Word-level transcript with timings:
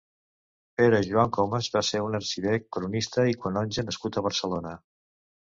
Pere 0.79 1.01
Joan 1.07 1.29
Comes 1.37 1.69
va 1.75 1.83
ser 1.89 2.01
un 2.07 2.17
arxiver, 2.21 2.57
cronista 2.77 3.27
i 3.35 3.39
canonge 3.45 3.87
nascut 3.93 4.19
a 4.23 4.27
Barcelona. 4.31 4.75